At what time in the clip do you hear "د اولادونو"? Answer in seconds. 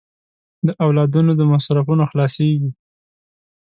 0.65-1.31